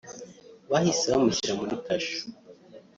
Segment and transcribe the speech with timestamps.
[0.71, 2.21] bahise bamushyira muri kasho